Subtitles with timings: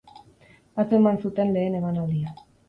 [0.83, 2.35] Atzo eman zuten lehen emanaldia.